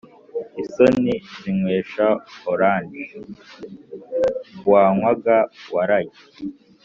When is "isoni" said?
0.61-1.15